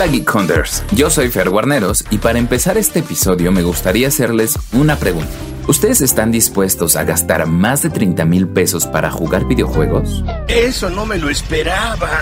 Hola 0.00 0.10
Geek 0.10 0.34
Hunters, 0.34 0.82
yo 0.92 1.10
soy 1.10 1.28
Fer 1.28 1.50
Guarneros 1.50 2.06
y 2.08 2.16
para 2.16 2.38
empezar 2.38 2.78
este 2.78 3.00
episodio 3.00 3.52
me 3.52 3.62
gustaría 3.62 4.08
hacerles 4.08 4.58
una 4.72 4.96
pregunta. 4.96 5.28
¿Ustedes 5.70 6.00
están 6.00 6.32
dispuestos 6.32 6.96
a 6.96 7.04
gastar 7.04 7.46
más 7.46 7.82
de 7.82 7.90
30 7.90 8.24
mil 8.24 8.48
pesos 8.48 8.88
para 8.88 9.08
jugar 9.08 9.46
videojuegos? 9.46 10.24
Eso 10.48 10.90
no 10.90 11.06
me 11.06 11.16
lo 11.16 11.30
esperaba. 11.30 12.18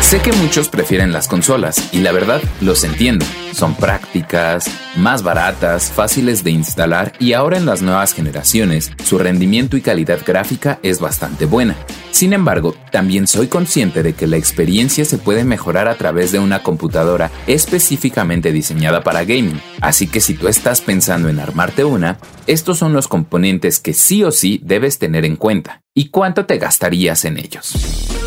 Sé 0.00 0.20
que 0.20 0.30
muchos 0.34 0.68
prefieren 0.68 1.12
las 1.12 1.26
consolas 1.26 1.92
y 1.92 1.98
la 1.98 2.12
verdad 2.12 2.40
los 2.60 2.84
entiendo. 2.84 3.26
Son 3.52 3.74
prácticas, 3.74 4.70
más 4.96 5.24
baratas, 5.24 5.90
fáciles 5.90 6.44
de 6.44 6.52
instalar 6.52 7.12
y 7.18 7.32
ahora 7.32 7.56
en 7.56 7.66
las 7.66 7.82
nuevas 7.82 8.12
generaciones 8.14 8.92
su 9.02 9.18
rendimiento 9.18 9.76
y 9.76 9.80
calidad 9.80 10.20
gráfica 10.24 10.78
es 10.84 11.00
bastante 11.00 11.44
buena. 11.44 11.74
Sin 12.12 12.34
embargo, 12.34 12.76
también 12.90 13.26
soy 13.26 13.48
consciente 13.48 14.02
de 14.02 14.12
que 14.12 14.26
la 14.26 14.36
experiencia 14.36 15.04
se 15.04 15.18
puede 15.18 15.44
mejorar 15.44 15.88
a 15.88 15.96
través 15.96 16.30
de 16.30 16.38
una 16.38 16.62
computadora 16.62 17.30
específicamente 17.46 18.52
diseñada 18.52 19.02
para 19.02 19.24
gaming. 19.24 19.60
Así 19.80 20.06
que 20.06 20.20
si 20.20 20.34
tú 20.34 20.46
estás 20.46 20.82
pensando 20.82 21.30
en 21.30 21.40
armarte 21.40 21.84
una, 21.84 22.18
estos 22.46 22.78
son 22.78 22.92
los 22.92 23.08
componentes 23.08 23.80
que 23.80 23.94
sí 23.94 24.24
o 24.24 24.30
sí 24.30 24.60
debes 24.64 24.98
tener 24.98 25.24
en 25.24 25.36
cuenta. 25.36 25.82
¿Y 25.94 26.08
cuánto 26.08 26.46
te 26.46 26.58
gastarías 26.58 27.24
en 27.24 27.38
ellos? 27.38 27.72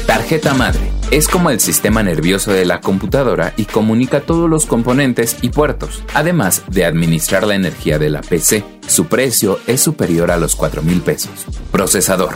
Tarjeta 0.05 0.53
madre. 0.53 0.91
Es 1.11 1.27
como 1.27 1.49
el 1.49 1.59
sistema 1.59 2.03
nervioso 2.03 2.51
de 2.51 2.65
la 2.65 2.79
computadora 2.79 3.53
y 3.57 3.65
comunica 3.65 4.21
todos 4.21 4.49
los 4.49 4.65
componentes 4.65 5.37
y 5.41 5.49
puertos, 5.49 6.03
además 6.13 6.63
de 6.67 6.85
administrar 6.85 7.45
la 7.45 7.55
energía 7.55 7.99
de 7.99 8.09
la 8.09 8.21
PC. 8.21 8.63
Su 8.87 9.05
precio 9.05 9.59
es 9.67 9.81
superior 9.81 10.31
a 10.31 10.37
los 10.37 10.55
4 10.55 10.81
mil 10.83 11.01
pesos. 11.01 11.45
Procesador. 11.71 12.35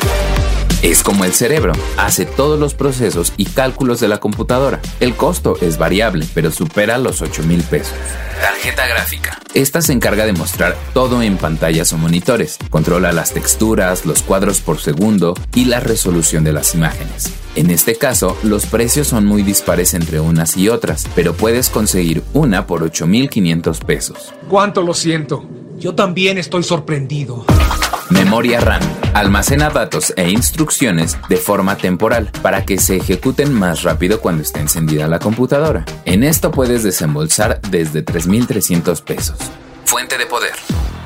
Es 0.82 1.04
como 1.04 1.26
el 1.26 1.34
cerebro, 1.34 1.74
hace 1.98 2.26
todos 2.26 2.58
los 2.58 2.74
procesos 2.74 3.34
y 3.36 3.46
cálculos 3.46 4.00
de 4.00 4.08
la 4.08 4.22
computadora. 4.22 4.80
El 5.02 5.14
costo 5.14 5.58
es 5.60 5.78
variable, 5.78 6.26
pero 6.34 6.52
supera 6.52 6.98
los 6.98 7.22
8 7.22 7.44
mil 7.44 7.62
pesos. 7.64 7.94
Tarjeta 8.40 8.88
gráfica. 8.88 9.40
Esta 9.54 9.82
se 9.82 9.92
encarga 9.92 10.26
de 10.26 10.32
mostrar 10.32 10.78
todo 10.94 11.22
en 11.22 11.36
pantallas 11.36 11.92
o 11.92 11.98
monitores. 11.98 12.58
Controla 12.70 13.12
las 13.12 13.34
texturas, 13.34 14.06
los 14.06 14.22
cuadros 14.22 14.62
por 14.62 14.80
segundo 14.80 15.34
y 15.54 15.66
la 15.66 15.82
resolución 15.82 16.46
de 16.46 16.54
las 16.54 16.74
imágenes. 16.76 17.34
En 17.58 17.72
este 17.72 17.96
caso, 17.96 18.38
los 18.44 18.66
precios 18.66 19.10
son 19.10 19.26
muy 19.26 19.44
dispares 19.44 19.94
entre 19.94 20.22
unas 20.22 20.56
y 20.56 20.70
otras, 20.70 21.10
pero 21.14 21.34
puedes 21.34 21.70
conseguir 21.70 22.24
una 22.34 22.68
por 22.68 22.90
8.500 22.90 23.84
pesos. 23.84 24.34
¿Cuánto 24.48 24.82
lo 24.82 24.94
siento? 24.94 25.44
Yo 25.78 25.94
también 25.94 26.38
estoy 26.38 26.64
sorprendido. 26.64 27.46
Memoria 28.10 28.62
RAM. 28.62 28.82
Almacena 29.14 29.70
datos 29.70 30.14
e 30.16 30.30
instrucciones 30.30 31.18
de 31.30 31.38
forma 31.38 31.76
temporal 31.78 32.30
para 32.42 32.64
que 32.64 32.78
se 32.78 32.98
ejecuten 32.98 33.54
más 33.54 33.84
rápido 33.84 34.22
cuando 34.22 34.44
esté 34.44 34.60
encendida 34.60 35.08
la 35.08 35.20
computadora. 35.20 35.84
En 36.06 36.24
esto 36.24 36.52
puedes 36.52 36.84
desembolsar 36.84 37.60
desde 37.70 38.06
3.300 38.06 39.04
pesos. 39.04 39.38
Fuente 39.86 40.18
de 40.18 40.28
poder. 40.28 40.54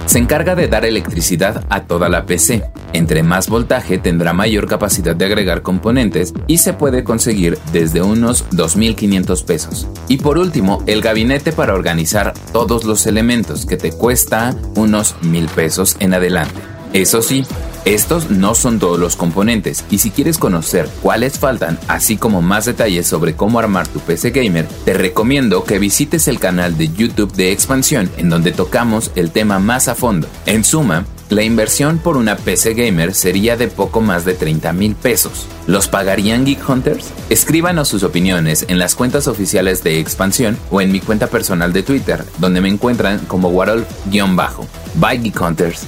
Se 0.06 0.20
encarga 0.20 0.54
de 0.54 0.68
dar 0.68 0.86
electricidad 0.86 1.64
a 1.70 1.86
toda 1.86 2.10
la 2.10 2.26
PC. 2.26 2.64
Entre 2.92 3.24
más 3.24 3.48
voltaje 3.48 3.98
tendrá 3.98 4.34
mayor 4.34 4.68
capacidad 4.68 5.16
de 5.16 5.26
agregar 5.26 5.62
componentes 5.62 6.34
y 6.46 6.58
se 6.58 6.74
puede 6.74 7.06
conseguir 7.06 7.58
desde 7.72 8.02
unos 8.02 8.48
2.500 8.50 9.46
pesos. 9.46 9.88
Y 10.10 10.18
por 10.18 10.38
último, 10.38 10.84
el 10.88 11.02
gabinete 11.02 11.54
para 11.54 11.74
organizar 11.74 12.34
todos 12.52 12.84
los 12.84 13.08
elementos 13.08 13.66
que 13.66 13.78
te 13.78 13.94
cuesta 13.94 14.54
unos 14.76 15.16
1.000 15.22 15.48
pesos 15.48 15.96
en 16.00 16.14
adelante. 16.14 16.60
Eso 16.92 17.24
sí, 17.24 17.44
estos 17.86 18.30
no 18.30 18.56
son 18.56 18.80
todos 18.80 18.98
los 18.98 19.16
componentes 19.18 19.84
y 19.90 19.98
si 19.98 20.10
quieres 20.10 20.38
conocer 20.38 20.88
cuáles 21.02 21.38
faltan, 21.38 21.78
así 21.88 22.16
como 22.16 22.42
más 22.42 22.66
detalles 22.66 23.08
sobre 23.08 23.36
cómo 23.36 23.60
armar 23.60 23.88
tu 23.88 24.00
PC 24.00 24.32
gamer, 24.32 24.68
te 24.86 24.94
recomiendo 24.94 25.66
que 25.66 25.80
visites 25.80 26.28
el 26.28 26.40
canal 26.40 26.78
de 26.78 26.90
YouTube 26.94 27.34
de 27.34 27.52
Expansión 27.52 28.10
en 28.18 28.30
donde 28.30 28.54
tocamos 28.54 29.12
el 29.16 29.32
tema 29.32 29.60
más 29.60 29.90
a 29.90 29.96
fondo. 29.96 30.28
En 30.46 30.64
suma, 30.64 31.06
la 31.30 31.44
inversión 31.44 31.98
por 31.98 32.16
una 32.16 32.38
PC 32.38 32.74
gamer 32.74 33.14
sería 33.14 33.58
de 33.58 33.68
poco 33.68 34.02
más 34.02 34.24
de 34.24 34.34
30 34.34 34.72
mil 34.72 34.96
pesos. 34.96 35.48
¿Los 35.68 35.88
pagarían 35.88 36.46
Geek 36.46 36.70
Hunters? 36.70 37.12
Escríbanos 37.30 37.88
sus 37.88 38.04
opiniones 38.04 38.66
en 38.70 38.80
las 38.80 38.96
cuentas 38.96 39.28
oficiales 39.28 39.84
de 39.84 40.00
Expansión 40.00 40.58
o 40.72 40.80
en 40.80 40.92
mi 40.92 41.00
cuenta 41.00 41.28
personal 41.28 41.74
de 41.74 41.84
Twitter, 41.84 42.24
donde 42.38 42.62
me 42.62 42.70
encuentran 42.70 43.20
como 43.26 43.50
Warol-bajo. 43.50 44.68
Bye 44.96 45.18
Geek 45.18 45.42
Hunters. 45.42 45.88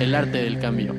El 0.00 0.14
arte 0.14 0.38
del 0.38 0.60
cambio. 0.60 0.94